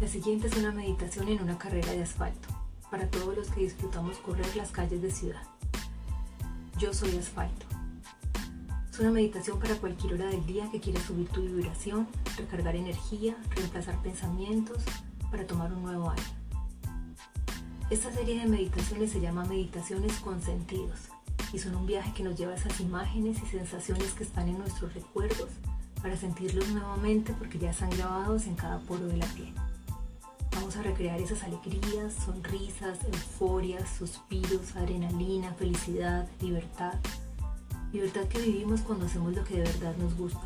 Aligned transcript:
La 0.00 0.08
siguiente 0.08 0.46
es 0.46 0.56
una 0.56 0.72
meditación 0.72 1.28
en 1.28 1.42
una 1.42 1.58
carrera 1.58 1.92
de 1.92 2.02
asfalto, 2.02 2.48
para 2.90 3.06
todos 3.10 3.36
los 3.36 3.48
que 3.48 3.60
disfrutamos 3.60 4.16
correr 4.16 4.56
las 4.56 4.70
calles 4.70 5.02
de 5.02 5.10
ciudad. 5.10 5.42
Yo 6.78 6.94
soy 6.94 7.18
asfalto. 7.18 7.66
Es 8.90 8.98
una 8.98 9.10
meditación 9.10 9.58
para 9.58 9.74
cualquier 9.74 10.14
hora 10.14 10.28
del 10.28 10.46
día 10.46 10.70
que 10.72 10.80
quiera 10.80 10.98
subir 11.02 11.28
tu 11.28 11.42
vibración, 11.42 12.08
recargar 12.38 12.76
energía, 12.76 13.36
reemplazar 13.54 14.00
pensamientos, 14.02 14.78
para 15.30 15.46
tomar 15.46 15.70
un 15.70 15.82
nuevo 15.82 16.08
aire. 16.08 16.22
Esta 17.90 18.10
serie 18.10 18.38
de 18.40 18.46
meditaciones 18.46 19.10
se 19.10 19.20
llama 19.20 19.44
Meditaciones 19.44 20.14
con 20.20 20.40
Sentidos 20.40 21.10
y 21.52 21.58
son 21.58 21.74
un 21.74 21.84
viaje 21.84 22.14
que 22.14 22.22
nos 22.22 22.38
lleva 22.38 22.52
a 22.52 22.56
esas 22.56 22.80
imágenes 22.80 23.36
y 23.42 23.46
sensaciones 23.46 24.14
que 24.14 24.24
están 24.24 24.48
en 24.48 24.60
nuestros 24.60 24.94
recuerdos 24.94 25.50
para 26.00 26.16
sentirlos 26.16 26.70
nuevamente 26.70 27.34
porque 27.38 27.58
ya 27.58 27.72
están 27.72 27.90
grabados 27.90 28.46
en 28.46 28.54
cada 28.54 28.78
poro 28.78 29.06
de 29.06 29.18
la 29.18 29.26
piel. 29.26 29.52
Vamos 30.70 30.86
a 30.86 30.88
recrear 30.88 31.20
esas 31.20 31.42
alegrías, 31.42 32.14
sonrisas, 32.14 32.96
euforias, 33.04 33.88
suspiros, 33.98 34.76
adrenalina, 34.76 35.52
felicidad, 35.54 36.28
libertad. 36.40 36.94
Libertad 37.92 38.28
que 38.28 38.38
vivimos 38.38 38.82
cuando 38.82 39.06
hacemos 39.06 39.34
lo 39.34 39.42
que 39.42 39.54
de 39.54 39.62
verdad 39.62 39.96
nos 39.96 40.16
gusta. 40.16 40.42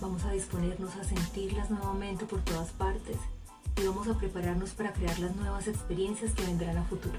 Vamos 0.00 0.24
a 0.24 0.32
disponernos 0.32 0.96
a 0.96 1.04
sentirlas 1.04 1.68
nuevamente 1.68 2.24
por 2.24 2.40
todas 2.40 2.70
partes 2.70 3.18
y 3.76 3.86
vamos 3.86 4.08
a 4.08 4.16
prepararnos 4.16 4.70
para 4.70 4.94
crear 4.94 5.18
las 5.18 5.36
nuevas 5.36 5.68
experiencias 5.68 6.32
que 6.32 6.46
vendrán 6.46 6.78
a 6.78 6.84
futuro. 6.84 7.18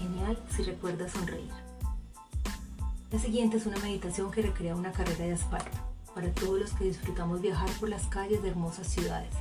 Genial 0.00 0.42
si 0.56 0.62
recuerdas 0.62 1.12
sonreír. 1.12 1.52
La 3.12 3.18
siguiente 3.18 3.58
es 3.58 3.66
una 3.66 3.76
meditación 3.80 4.30
que 4.30 4.40
recrea 4.40 4.74
una 4.74 4.92
carrera 4.92 5.26
de 5.26 5.34
asfalto 5.34 5.76
para 6.14 6.32
todos 6.32 6.58
los 6.58 6.72
que 6.72 6.84
disfrutamos 6.84 7.42
viajar 7.42 7.68
por 7.78 7.90
las 7.90 8.06
calles 8.06 8.42
de 8.42 8.48
hermosas 8.48 8.86
ciudades. 8.86 9.34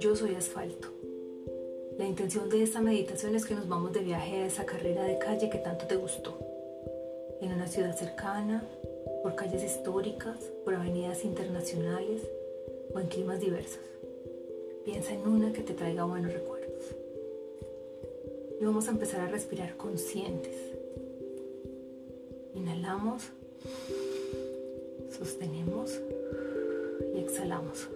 Yo 0.00 0.14
soy 0.14 0.36
asfalto. 0.36 0.86
La 1.98 2.06
intención 2.06 2.48
de 2.48 2.62
esta 2.62 2.80
meditación 2.80 3.34
es 3.34 3.44
que 3.44 3.56
nos 3.56 3.68
vamos 3.68 3.92
de 3.92 3.98
viaje 3.98 4.36
a 4.36 4.46
esa 4.46 4.64
carrera 4.64 5.02
de 5.02 5.18
calle 5.18 5.50
que 5.50 5.58
tanto 5.58 5.86
te 5.86 5.96
gustó. 5.96 6.38
En 7.40 7.52
una 7.52 7.66
ciudad 7.66 7.96
cercana, 7.96 8.62
por 9.24 9.34
calles 9.34 9.64
históricas, 9.64 10.38
por 10.64 10.76
avenidas 10.76 11.24
internacionales 11.24 12.22
o 12.94 13.00
en 13.00 13.08
climas 13.08 13.40
diversos. 13.40 13.80
Piensa 14.84 15.14
en 15.14 15.26
una 15.26 15.52
que 15.52 15.62
te 15.62 15.74
traiga 15.74 16.04
buenos 16.04 16.32
recuerdos. 16.32 16.94
Y 18.60 18.64
vamos 18.64 18.86
a 18.86 18.92
empezar 18.92 19.22
a 19.22 19.26
respirar 19.26 19.76
conscientes. 19.76 20.54
Inhalamos, 22.54 23.24
sostenemos 25.10 25.98
y 27.16 27.18
exhalamos. 27.18 27.88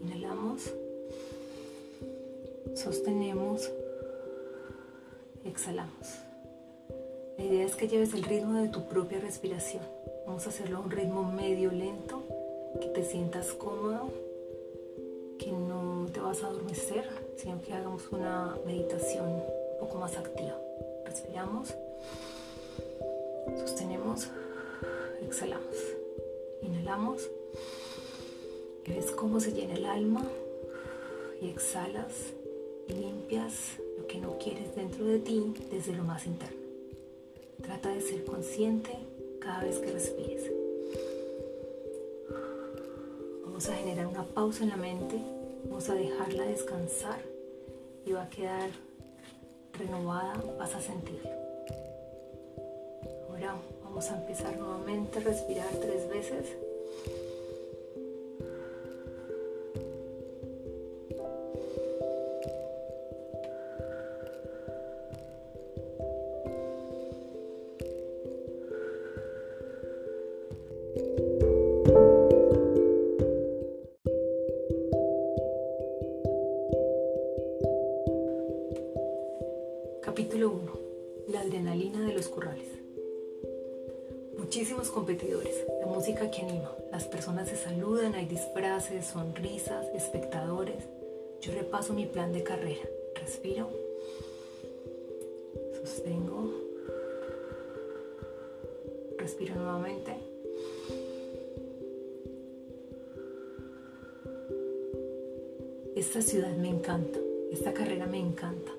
Inhalamos 0.00 0.72
sostenemos, 2.84 3.70
exhalamos. 5.44 6.18
La 7.38 7.44
idea 7.44 7.64
es 7.64 7.74
que 7.76 7.88
lleves 7.88 8.12
el 8.12 8.22
ritmo 8.22 8.60
de 8.60 8.68
tu 8.68 8.84
propia 8.84 9.18
respiración. 9.20 9.82
Vamos 10.26 10.46
a 10.46 10.50
hacerlo 10.50 10.76
a 10.76 10.80
un 10.80 10.90
ritmo 10.90 11.24
medio 11.24 11.72
lento, 11.72 12.22
que 12.80 12.88
te 12.88 13.02
sientas 13.02 13.52
cómodo, 13.54 14.10
que 15.38 15.50
no 15.50 16.06
te 16.12 16.20
vas 16.20 16.42
a 16.42 16.48
adormecer, 16.48 17.08
sino 17.36 17.60
que 17.62 17.72
hagamos 17.72 18.12
una 18.12 18.56
meditación 18.66 19.30
un 19.30 19.78
poco 19.80 19.98
más 19.98 20.16
activa. 20.18 20.58
Respiramos, 21.06 21.74
sostenemos, 23.64 24.28
exhalamos. 25.22 25.76
Inhalamos 26.60 27.30
ves 28.86 29.10
cómo 29.12 29.40
se 29.40 29.52
llena 29.52 29.74
el 29.74 29.86
alma 29.86 30.22
y 31.40 31.48
exhalas 31.48 32.34
limpias 32.88 33.78
lo 33.98 34.06
que 34.06 34.18
no 34.18 34.38
quieres 34.38 34.74
dentro 34.74 35.04
de 35.04 35.18
ti 35.18 35.54
desde 35.70 35.92
lo 35.92 36.04
más 36.04 36.26
interno. 36.26 36.56
Trata 37.62 37.88
de 37.88 38.00
ser 38.00 38.24
consciente 38.24 38.90
cada 39.40 39.62
vez 39.62 39.78
que 39.78 39.92
respires. 39.92 40.50
Vamos 43.44 43.68
a 43.68 43.74
generar 43.74 44.06
una 44.06 44.24
pausa 44.24 44.64
en 44.64 44.70
la 44.70 44.76
mente, 44.76 45.16
vamos 45.64 45.88
a 45.88 45.94
dejarla 45.94 46.44
descansar 46.44 47.20
y 48.04 48.12
va 48.12 48.24
a 48.24 48.28
quedar 48.28 48.70
renovada, 49.78 50.34
vas 50.58 50.74
a 50.74 50.80
sentirlo. 50.80 51.30
Ahora 53.30 53.56
vamos 53.82 54.10
a 54.10 54.20
empezar 54.20 54.56
nuevamente 54.56 55.18
a 55.18 55.22
respirar 55.22 55.68
tres 55.80 56.08
veces. 56.08 56.63
Sonrisas, 89.04 89.86
espectadores. 89.94 90.84
Yo 91.40 91.52
repaso 91.52 91.92
mi 91.92 92.06
plan 92.06 92.32
de 92.32 92.42
carrera. 92.42 92.88
Respiro. 93.14 93.68
Sostengo. 95.74 96.50
Respiro 99.18 99.54
nuevamente. 99.54 100.16
Esta 105.94 106.20
ciudad 106.22 106.54
me 106.56 106.68
encanta, 106.68 107.18
esta 107.50 107.72
carrera 107.72 108.06
me 108.06 108.18
encanta. 108.18 108.72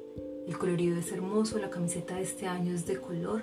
El 0.47 0.57
colorido 0.57 0.99
es 0.99 1.11
hermoso, 1.11 1.57
la 1.57 1.69
camiseta 1.69 2.15
de 2.15 2.23
este 2.23 2.45
año 2.45 2.73
es 2.75 2.85
de 2.85 2.99
color 2.99 3.41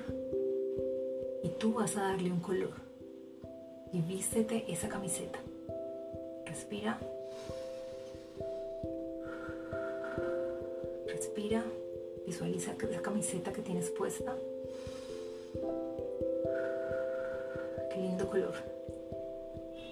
y 1.42 1.48
tú 1.58 1.72
vas 1.72 1.96
a 1.96 2.02
darle 2.02 2.30
un 2.30 2.40
color. 2.40 2.74
Y 3.92 4.02
esa 4.68 4.88
camiseta. 4.88 5.38
Respira. 6.52 6.98
Respira. 11.06 11.64
Visualiza 12.26 12.74
la 12.90 13.00
camiseta 13.00 13.54
que 13.54 13.62
tienes 13.62 13.88
puesta. 13.88 14.36
Qué 17.90 17.96
lindo 17.96 18.28
color. 18.28 18.52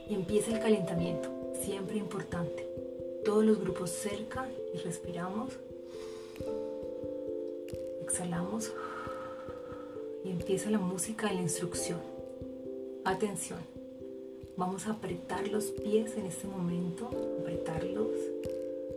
Y 0.07 0.15
empieza 0.15 0.53
el 0.53 0.61
calentamiento, 0.61 1.31
siempre 1.63 1.97
importante. 1.97 2.69
Todos 3.25 3.43
los 3.43 3.59
grupos 3.59 3.89
cerca 3.89 4.47
y 4.75 4.79
respiramos 4.81 5.55
exhalamos 8.03 8.71
y 10.25 10.31
empieza 10.31 10.69
la 10.69 10.79
música 10.79 11.29
de 11.29 11.37
la 11.37 11.41
instrucción. 11.41 12.01
Atención, 13.05 13.61
vamos 14.61 14.87
a 14.87 14.91
apretar 14.91 15.49
los 15.49 15.71
pies 15.71 16.19
en 16.19 16.27
este 16.27 16.47
momento, 16.47 17.09
apretarlos 17.41 18.11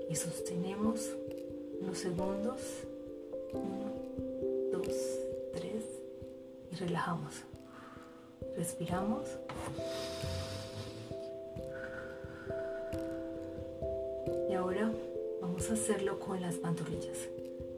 y 0.10 0.16
sostenemos 0.16 1.10
unos 1.80 1.98
segundos. 1.98 2.60
Uno, 3.54 3.94
dos, 4.74 4.94
tres 5.54 5.86
y 6.70 6.76
relajamos. 6.76 7.34
Respiramos. 8.58 9.22
Y 14.50 14.54
ahora 14.56 14.92
vamos 15.42 15.70
a 15.70 15.74
hacerlo 15.74 16.20
con 16.20 16.42
las 16.42 16.56
pantorrillas. 16.56 17.18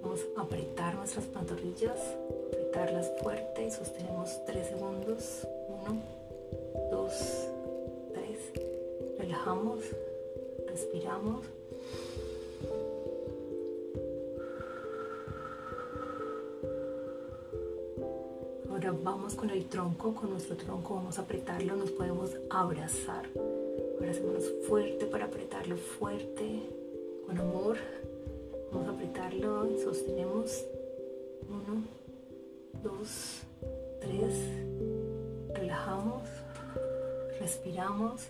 Vamos 0.01 0.21
a 0.35 0.41
apretar 0.41 0.95
nuestras 0.95 1.25
pantorrillas, 1.25 1.99
apretarlas 2.47 3.11
fuerte 3.21 3.67
y 3.67 3.69
sostenemos 3.69 4.43
3 4.45 4.67
segundos. 4.67 5.47
1, 5.87 6.01
2, 6.91 7.11
3. 7.11 7.54
Relajamos, 9.25 9.79
respiramos. 10.67 11.45
Ahora 18.69 18.93
vamos 19.01 19.33
con 19.33 19.49
el 19.49 19.65
tronco, 19.65 20.13
con 20.13 20.29
nuestro 20.29 20.55
tronco 20.55 20.93
vamos 20.93 21.17
a 21.17 21.23
apretarlo, 21.23 21.75
nos 21.75 21.89
podemos 21.89 22.37
abrazar. 22.51 23.25
Ahora 23.95 24.11
hacemos 24.11 24.43
fuerte 24.67 25.07
para 25.07 25.25
apretarlo 25.25 25.75
fuerte, 25.75 26.61
con 27.25 27.39
amor 27.39 27.77
Vamos 28.71 28.89
a 28.89 28.91
apretarlo 28.91 29.71
y 29.71 29.79
sostenemos. 29.79 30.65
Uno, 31.49 31.83
dos, 32.83 33.41
tres. 34.01 34.35
Relajamos, 35.55 36.21
respiramos. 37.39 38.29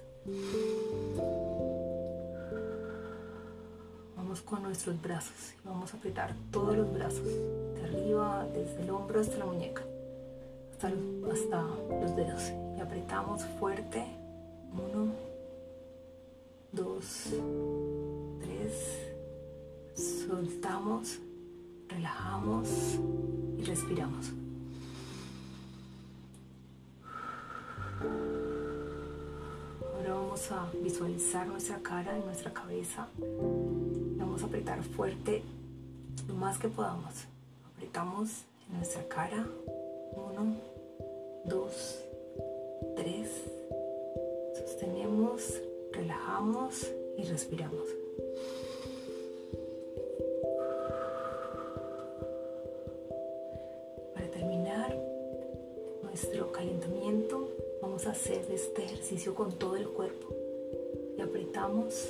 Vamos 4.16 4.42
con 4.42 4.63
nuestros 4.63 5.00
brazos 5.00 5.54
y 5.54 5.68
vamos 5.68 5.94
a 5.94 5.98
apretar 5.98 6.33
todos 6.51 6.75
los 6.75 6.92
brazos, 6.92 7.25
de 7.25 7.83
arriba, 7.83 8.48
desde 8.51 8.81
el 8.81 8.89
hombro 8.89 9.19
hasta 9.19 9.38
la 9.38 9.45
muñeca, 9.45 9.83
hasta 10.72 10.88
hasta 11.31 11.62
los 12.01 12.16
dedos. 12.16 12.51
Y 12.75 12.81
apretamos 12.81 13.44
fuerte. 13.60 14.04
Uno, 14.74 15.13
dos, 16.72 17.27
tres. 18.42 19.13
Soltamos, 19.94 21.19
relajamos 21.88 22.68
y 23.60 23.63
respiramos. 23.63 24.31
A 30.52 30.70
visualizar 30.82 31.48
nuestra 31.48 31.80
cara 31.82 32.18
y 32.18 32.22
nuestra 32.24 32.54
cabeza. 32.54 33.08
Vamos 34.18 34.44
a 34.44 34.46
apretar 34.46 34.84
fuerte 34.84 35.42
lo 36.28 36.36
más 36.36 36.58
que 36.58 36.68
podamos. 36.68 37.14
Apretamos 37.74 38.30
en 38.70 38.78
nuestra 38.78 39.08
cara. 39.08 39.46
Uno, 40.14 40.56
dos, 41.46 42.00
tres. 42.96 43.30
Sostenemos, 44.56 45.62
relajamos 45.92 46.88
y 47.18 47.24
respiramos. 47.24 47.88
Ejercicio 59.06 59.36
con 59.36 59.52
todo 59.52 59.75
el 59.75 59.88
cuerpo 59.88 60.34
apretamos, 61.22 62.07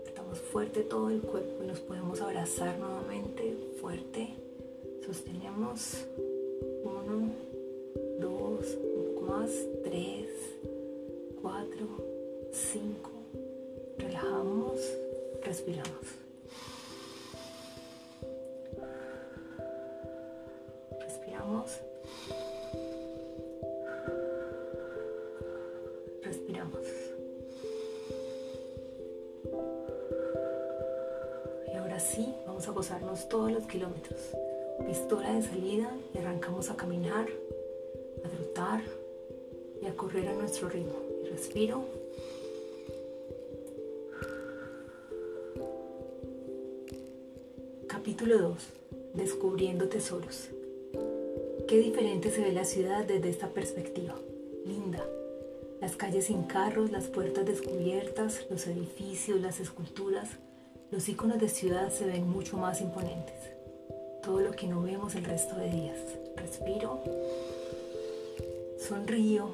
apretamos 0.00 0.38
fuerte 0.38 0.82
todo 0.82 1.10
el 1.10 1.20
cuerpo 1.20 1.64
y 1.64 1.66
nos 1.66 1.80
podemos 1.80 2.20
abrazar 2.20 2.78
nuevamente 2.78 3.56
fuerte. 3.80 4.28
Sostenemos 5.04 6.04
uno, 6.84 7.32
dos, 8.20 8.76
un 8.76 9.14
poco 9.14 9.26
más, 9.26 9.50
tres, 9.82 10.28
cuatro, 11.42 11.86
cinco. 12.52 13.10
Relajamos. 13.98 14.78
Respiramos. 15.42 16.27
A 32.66 32.72
gozarnos 32.72 33.28
todos 33.28 33.52
los 33.52 33.66
kilómetros. 33.66 34.18
Pistola 34.84 35.32
de 35.32 35.42
salida 35.42 35.90
y 36.12 36.18
arrancamos 36.18 36.70
a 36.70 36.76
caminar, 36.76 37.28
a 38.24 38.28
trotar 38.28 38.82
y 39.80 39.86
a 39.86 39.94
correr 39.94 40.28
a 40.28 40.34
nuestro 40.34 40.68
ritmo. 40.68 40.94
Y 41.24 41.28
respiro. 41.28 41.84
Capítulo 47.86 48.38
2. 48.38 48.56
Descubriendo 49.14 49.88
tesoros. 49.88 50.48
Qué 51.68 51.78
diferente 51.78 52.30
se 52.30 52.40
ve 52.40 52.52
la 52.52 52.64
ciudad 52.64 53.04
desde 53.04 53.28
esta 53.28 53.48
perspectiva. 53.48 54.16
Linda. 54.64 55.17
Las 55.80 55.94
calles 55.94 56.26
sin 56.26 56.42
carros, 56.42 56.90
las 56.90 57.04
puertas 57.04 57.46
descubiertas, 57.46 58.46
los 58.50 58.66
edificios, 58.66 59.40
las 59.40 59.60
esculturas, 59.60 60.30
los 60.90 61.08
iconos 61.08 61.38
de 61.38 61.48
ciudad 61.48 61.92
se 61.92 62.06
ven 62.06 62.28
mucho 62.28 62.56
más 62.56 62.80
imponentes. 62.80 63.52
Todo 64.22 64.40
lo 64.40 64.50
que 64.52 64.66
no 64.66 64.82
vemos 64.82 65.14
el 65.14 65.24
resto 65.24 65.54
de 65.56 65.70
días. 65.70 65.98
Respiro, 66.36 67.00
sonrío, 68.78 69.50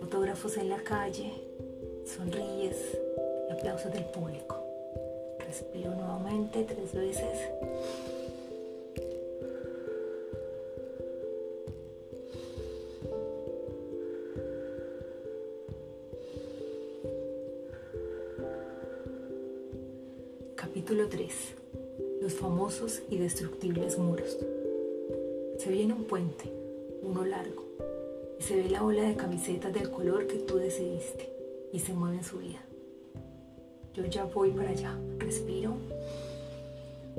fotógrafos 0.00 0.56
en 0.56 0.68
la 0.68 0.82
calle, 0.82 1.32
sonríes 2.04 2.98
aplausos 3.50 3.92
del 3.92 4.04
público. 4.06 4.56
Respiro 5.46 5.94
nuevamente 5.94 6.64
tres 6.64 6.92
veces. 6.92 7.38
Y 23.08 23.16
destructibles 23.16 23.96
muros. 23.96 24.36
Se 25.58 25.70
viene 25.70 25.92
un 25.92 26.04
puente, 26.04 26.50
uno 27.02 27.24
largo, 27.24 27.64
y 28.40 28.42
se 28.42 28.56
ve 28.56 28.68
la 28.68 28.82
ola 28.82 29.04
de 29.04 29.14
camisetas 29.14 29.72
del 29.72 29.88
color 29.88 30.26
que 30.26 30.38
tú 30.38 30.56
decidiste 30.56 31.32
y 31.72 31.78
se 31.78 31.92
mueve 31.92 32.16
en 32.16 32.24
su 32.24 32.38
vida. 32.38 32.60
Yo 33.94 34.04
ya 34.06 34.24
voy 34.24 34.50
para 34.50 34.70
allá. 34.70 34.98
Respiro, 35.18 35.76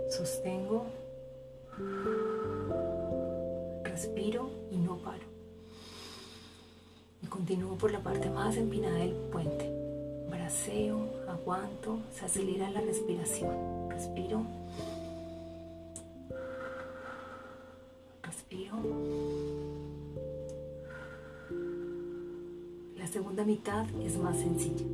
sostengo, 0.10 0.86
respiro 3.86 4.50
y 4.70 4.78
no 4.78 4.98
paro. 4.98 5.24
Y 7.22 7.28
continúo 7.28 7.78
por 7.78 7.92
la 7.92 8.04
parte 8.04 8.30
más 8.30 8.58
empinada 8.58 8.98
del 8.98 9.14
puente 9.32 9.72
braceo, 10.30 11.08
aguanto, 11.30 12.00
se 12.12 12.26
acelera 12.26 12.70
la 12.70 12.82
respiración. 12.82 13.90
Respiro. 13.90 14.63
La 22.98 23.08
segunda 23.08 23.44
mitad 23.44 23.86
es 24.04 24.18
más 24.18 24.38
sencilla. 24.38 24.86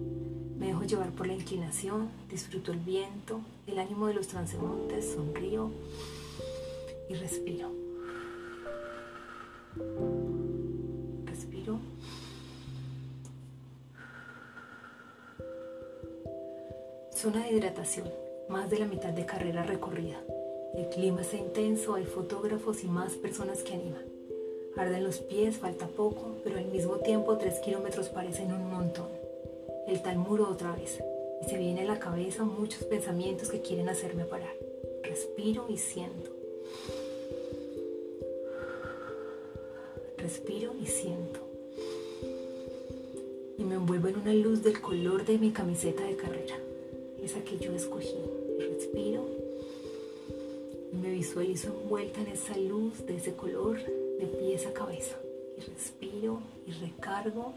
Me 0.57 0.67
dejo 0.67 0.83
llevar 0.83 1.11
por 1.11 1.27
la 1.27 1.33
inclinación, 1.33 2.09
disfruto 2.29 2.71
el 2.71 2.79
viento, 2.79 3.41
el 3.67 3.79
ánimo 3.79 4.07
de 4.07 4.13
los 4.13 4.27
transeúntes, 4.27 5.13
sonrío 5.13 5.71
y 7.09 7.15
respiro. 7.15 7.71
Respiro. 11.25 11.79
Zona 17.13 17.43
de 17.43 17.53
hidratación, 17.53 18.09
más 18.47 18.69
de 18.69 18.79
la 18.79 18.85
mitad 18.85 19.09
de 19.09 19.25
carrera 19.25 19.63
recorrida. 19.63 20.19
El 20.79 20.87
clima 20.87 21.19
está 21.19 21.35
intenso, 21.35 21.95
hay 21.95 22.05
fotógrafos 22.05 22.85
y 22.85 22.87
más 22.87 23.15
personas 23.15 23.63
que 23.63 23.73
animan. 23.73 24.05
Arden 24.77 25.03
los 25.03 25.17
pies, 25.17 25.57
falta 25.57 25.87
poco, 25.87 26.37
pero 26.41 26.57
al 26.57 26.67
mismo 26.67 26.99
tiempo 26.99 27.37
tres 27.37 27.59
kilómetros 27.59 28.07
parecen 28.07 28.53
un 28.53 28.69
montón. 28.71 29.09
El 29.87 30.01
tal 30.01 30.17
muro 30.17 30.47
otra 30.49 30.73
vez, 30.77 31.03
y 31.41 31.49
se 31.49 31.57
viene 31.57 31.81
a 31.81 31.85
la 31.85 31.99
cabeza 31.99 32.45
muchos 32.45 32.85
pensamientos 32.85 33.49
que 33.49 33.59
quieren 33.59 33.89
hacerme 33.89 34.23
parar. 34.23 34.53
Respiro 35.03 35.65
y 35.67 35.75
siento. 35.75 36.31
Respiro 40.17 40.71
y 40.81 40.85
siento. 40.85 41.41
Y 43.57 43.65
me 43.65 43.75
envuelvo 43.75 44.07
en 44.07 44.19
una 44.19 44.33
luz 44.33 44.63
del 44.63 44.79
color 44.79 45.25
de 45.25 45.39
mi 45.39 45.51
camiseta 45.51 46.03
de 46.05 46.15
carrera 46.15 46.55
esa 47.21 47.43
que 47.43 47.57
yo 47.57 47.73
escogí. 47.73 48.15
Respiro 48.59 49.38
me 50.99 51.11
visualizo 51.11 51.69
envuelta 51.69 52.21
en 52.21 52.27
esa 52.27 52.57
luz 52.57 53.05
de 53.05 53.15
ese 53.15 53.33
color 53.33 53.77
de 53.77 54.25
pies 54.25 54.65
a 54.65 54.73
cabeza. 54.73 55.15
Y 55.57 55.61
respiro 55.61 56.41
y 56.65 56.71
recargo. 56.71 57.53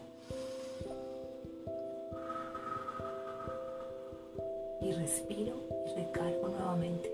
Y 4.81 4.93
respiro 4.93 5.55
y 5.87 6.01
recargo 6.01 6.49
nuevamente. 6.49 7.13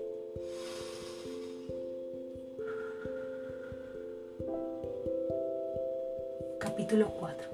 Capítulo 6.59 7.11
4. 7.19 7.49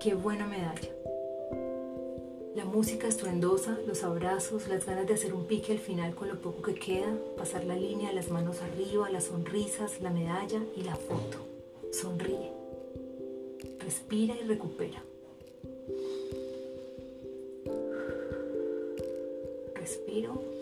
Qué 0.00 0.14
buena 0.14 0.46
medalla 0.46 0.95
música 2.64 3.06
estruendosa, 3.06 3.78
los 3.86 4.02
abrazos, 4.02 4.68
las 4.68 4.86
ganas 4.86 5.06
de 5.06 5.14
hacer 5.14 5.34
un 5.34 5.44
pique 5.44 5.72
al 5.72 5.78
final 5.78 6.14
con 6.14 6.28
lo 6.28 6.40
poco 6.40 6.62
que 6.62 6.74
queda, 6.74 7.14
pasar 7.36 7.64
la 7.64 7.76
línea, 7.76 8.12
las 8.12 8.30
manos 8.30 8.62
arriba, 8.62 9.10
las 9.10 9.24
sonrisas, 9.24 10.00
la 10.00 10.10
medalla 10.10 10.60
y 10.74 10.82
la 10.82 10.96
foto. 10.96 11.38
Sonríe. 11.92 12.52
Respira 13.80 14.34
y 14.34 14.46
recupera. 14.46 15.02
Respiro 19.74 20.56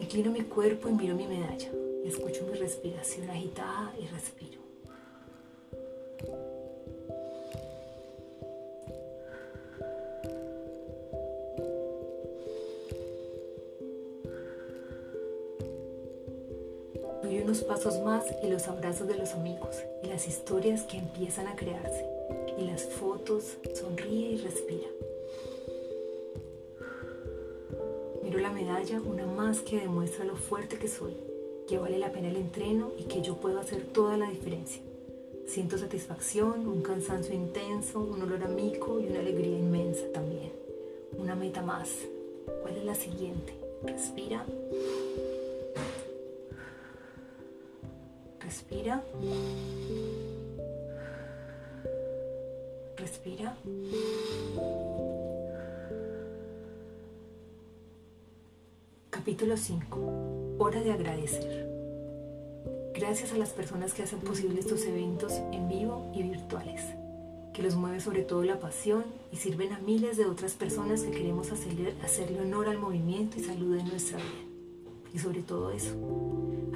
Inclino 0.00 0.30
mi 0.30 0.42
cuerpo 0.42 0.88
y 0.88 0.92
miro 0.92 1.14
mi 1.14 1.26
medalla. 1.26 1.70
Escucho 2.04 2.46
mi 2.46 2.58
respiración 2.58 3.30
agitada 3.30 3.94
y 3.98 4.06
respiro. 4.06 4.65
Pasos 17.86 18.02
más 18.02 18.24
y 18.42 18.48
los 18.48 18.66
abrazos 18.66 19.06
de 19.06 19.14
los 19.14 19.34
amigos 19.34 19.76
y 20.02 20.08
las 20.08 20.26
historias 20.26 20.82
que 20.82 20.98
empiezan 20.98 21.46
a 21.46 21.54
crearse 21.54 22.04
y 22.58 22.64
las 22.64 22.82
fotos, 22.82 23.58
sonríe 23.74 24.32
y 24.32 24.38
respira. 24.38 24.88
Miro 28.24 28.40
la 28.40 28.50
medalla, 28.50 29.00
una 29.00 29.24
más 29.24 29.60
que 29.60 29.78
demuestra 29.78 30.24
lo 30.24 30.34
fuerte 30.34 30.78
que 30.78 30.88
soy, 30.88 31.16
que 31.68 31.78
vale 31.78 32.00
la 32.00 32.10
pena 32.10 32.26
el 32.26 32.34
entreno 32.34 32.90
y 32.98 33.04
que 33.04 33.22
yo 33.22 33.36
puedo 33.36 33.60
hacer 33.60 33.84
toda 33.92 34.16
la 34.16 34.30
diferencia. 34.30 34.82
Siento 35.46 35.78
satisfacción, 35.78 36.66
un 36.66 36.82
cansancio 36.82 37.36
intenso, 37.36 38.00
un 38.00 38.20
olor 38.20 38.42
a 38.42 38.48
mico 38.48 38.98
y 38.98 39.06
una 39.06 39.20
alegría 39.20 39.56
inmensa 39.58 40.02
también. 40.12 40.50
Una 41.16 41.36
meta 41.36 41.62
más. 41.62 41.90
¿Cuál 42.62 42.78
es 42.78 42.84
la 42.84 42.96
siguiente? 42.96 43.52
Respira. 43.84 44.44
Respira. 48.46 49.02
Respira. 52.96 53.56
Capítulo 59.10 59.56
5. 59.56 60.56
Hora 60.60 60.80
de 60.80 60.92
agradecer. 60.92 61.68
Gracias 62.94 63.32
a 63.32 63.36
las 63.36 63.50
personas 63.50 63.92
que 63.94 64.04
hacen 64.04 64.20
posible 64.20 64.60
estos 64.60 64.84
eventos 64.84 65.32
en 65.50 65.68
vivo 65.68 66.12
y 66.14 66.22
virtuales, 66.22 66.82
que 67.52 67.64
los 67.64 67.74
mueve 67.74 67.98
sobre 67.98 68.22
todo 68.22 68.44
la 68.44 68.60
pasión 68.60 69.06
y 69.32 69.38
sirven 69.38 69.72
a 69.72 69.80
miles 69.80 70.16
de 70.16 70.26
otras 70.26 70.52
personas 70.52 71.02
que 71.02 71.10
queremos 71.10 71.50
hacerle, 71.50 71.96
hacerle 72.04 72.42
honor 72.42 72.68
al 72.68 72.78
movimiento 72.78 73.40
y 73.40 73.42
salud 73.42 73.76
de 73.76 73.82
nuestra 73.82 74.18
vida. 74.18 74.55
Y 75.16 75.18
sobre 75.18 75.40
todo 75.40 75.70
eso, 75.70 75.94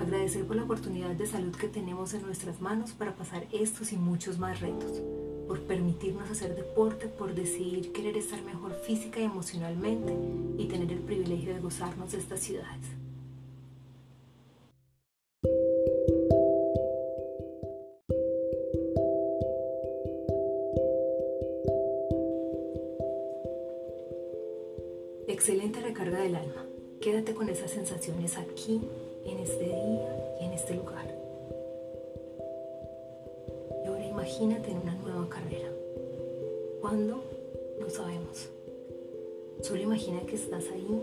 agradecer 0.01 0.47
por 0.47 0.57
la 0.57 0.63
oportunidad 0.63 1.11
de 1.11 1.27
salud 1.27 1.55
que 1.55 1.69
tenemos 1.69 2.15
en 2.15 2.23
nuestras 2.23 2.59
manos 2.63 2.93
para 2.93 3.15
pasar 3.15 3.47
estos 3.53 3.93
y 3.93 3.99
muchos 3.99 4.39
más 4.39 4.61
retos, 4.61 5.03
por 5.47 5.61
permitirnos 5.65 6.31
hacer 6.31 6.57
deporte, 6.57 7.07
por 7.07 7.35
decidir 7.35 7.93
querer 7.93 8.17
estar 8.17 8.43
mejor 8.43 8.73
física 8.73 9.21
y 9.21 9.25
emocionalmente 9.25 10.17
y 10.57 10.69
tener 10.69 10.91
el 10.91 11.01
privilegio 11.01 11.53
de 11.53 11.61
gozarnos 11.61 12.13
de 12.13 12.19
estas 12.19 12.41
ciudades. 12.41 12.87
Excelente 25.29 25.81
recarga 25.83 26.21
del 26.21 26.37
alma. 26.37 26.70
Quédate 27.01 27.33
con 27.33 27.49
esas 27.49 27.71
sensaciones 27.71 28.37
aquí, 28.37 28.79
en 29.25 29.39
este 29.39 29.65
día 29.65 30.37
y 30.39 30.45
en 30.45 30.53
este 30.53 30.75
lugar. 30.75 31.07
Y 33.83 33.89
ahora 33.89 34.07
imagínate 34.07 34.71
en 34.71 34.77
una 34.77 34.95
nueva 34.97 35.27
carrera. 35.31 35.71
¿Cuándo? 36.83 37.23
No 37.81 37.89
sabemos. 37.89 38.51
Solo 39.63 39.81
imagina 39.81 40.21
que 40.27 40.35
estás 40.35 40.65
ahí 40.75 41.01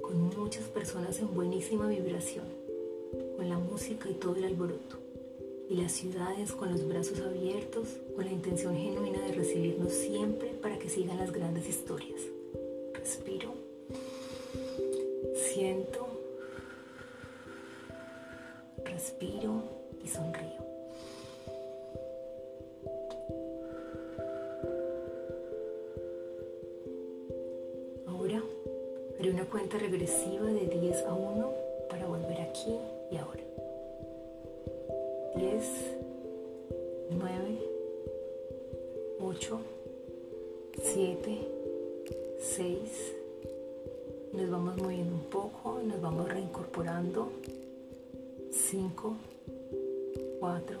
con 0.00 0.22
muchas 0.22 0.64
personas 0.64 1.18
en 1.20 1.34
buenísima 1.34 1.86
vibración, 1.86 2.46
con 3.36 3.46
la 3.46 3.58
música 3.58 4.08
y 4.08 4.14
todo 4.14 4.36
el 4.36 4.44
alboroto, 4.44 4.96
y 5.68 5.74
las 5.74 5.92
ciudades 5.92 6.52
con 6.52 6.72
los 6.72 6.88
brazos 6.88 7.20
abiertos, 7.20 7.88
con 8.16 8.24
la 8.24 8.32
intención 8.32 8.74
genuina 8.74 9.20
de 9.20 9.32
recibirnos 9.32 9.92
siempre 9.92 10.48
para 10.62 10.78
que 10.78 10.88
sigan 10.88 11.18
las 11.18 11.30
grandes 11.30 11.68
historias. 11.68 12.22
Respiro, 12.94 13.59
siento, 15.52 16.06
respiro 18.84 19.64
y 20.04 20.06
sonrío. 20.06 20.60
Ahora 28.06 28.40
haré 29.18 29.30
una 29.30 29.44
cuenta 29.46 29.76
regresiva 29.78 30.46
de 30.46 30.68
10 30.68 31.04
a 31.06 31.14
1 31.14 31.52
para 31.88 32.06
volver 32.06 32.40
aquí 32.42 32.76
y 33.10 33.16
ahora. 33.16 33.42
10, 35.34 35.64
9, 37.10 37.58
8, 39.20 39.60
7, 40.80 41.38
6. 42.38 43.19
Nos 44.32 44.48
vamos 44.48 44.76
moviendo 44.76 45.14
un 45.14 45.24
poco, 45.24 45.80
nos 45.84 46.00
vamos 46.00 46.28
reincorporando. 46.28 47.32
5, 48.52 49.16
4, 50.38 50.78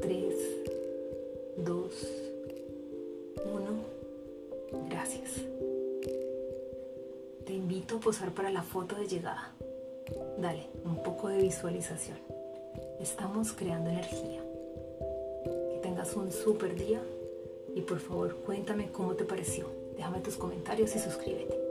3, 0.00 0.34
2, 1.56 1.92
1. 3.44 4.88
Gracias. 4.88 5.30
Te 7.44 7.52
invito 7.52 7.96
a 7.96 8.00
posar 8.00 8.30
para 8.32 8.50
la 8.50 8.62
foto 8.62 8.94
de 8.94 9.08
llegada. 9.08 9.52
Dale, 10.38 10.66
un 10.84 11.02
poco 11.02 11.28
de 11.28 11.42
visualización. 11.42 12.18
Estamos 13.00 13.52
creando 13.52 13.90
energía. 13.90 14.40
Que 15.72 15.80
tengas 15.82 16.14
un 16.14 16.30
super 16.30 16.76
día 16.76 17.02
y 17.74 17.80
por 17.80 17.98
favor 17.98 18.36
cuéntame 18.36 18.92
cómo 18.92 19.14
te 19.14 19.24
pareció. 19.24 19.66
Déjame 19.96 20.20
tus 20.20 20.36
comentarios 20.36 20.94
y 20.94 20.98
suscríbete. 21.00 21.63